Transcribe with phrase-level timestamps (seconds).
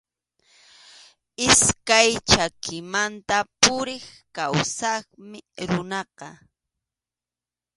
[1.47, 5.39] Iskay chakimanta puriq kawsaqmi
[5.69, 6.27] runaqa.